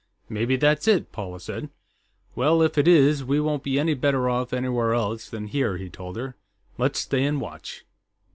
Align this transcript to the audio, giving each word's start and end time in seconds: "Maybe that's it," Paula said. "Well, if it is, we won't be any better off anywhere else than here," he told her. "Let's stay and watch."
"Maybe 0.29 0.55
that's 0.55 0.87
it," 0.87 1.11
Paula 1.11 1.39
said. 1.39 1.69
"Well, 2.33 2.63
if 2.63 2.75
it 2.79 2.87
is, 2.87 3.23
we 3.23 3.39
won't 3.39 3.61
be 3.61 3.79
any 3.79 3.93
better 3.93 4.27
off 4.31 4.51
anywhere 4.51 4.95
else 4.95 5.29
than 5.29 5.45
here," 5.45 5.77
he 5.77 5.91
told 5.91 6.17
her. 6.17 6.35
"Let's 6.79 6.97
stay 6.97 7.23
and 7.23 7.39
watch." 7.39 7.85